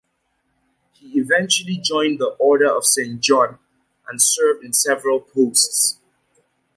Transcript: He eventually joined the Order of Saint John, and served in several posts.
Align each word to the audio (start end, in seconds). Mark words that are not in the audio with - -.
He 0.93 1.19
eventually 1.19 1.75
joined 1.77 2.17
the 2.17 2.35
Order 2.39 2.75
of 2.75 2.85
Saint 2.87 3.19
John, 3.21 3.59
and 4.09 4.19
served 4.19 4.63
in 4.65 4.73
several 4.73 5.19
posts. 5.19 5.99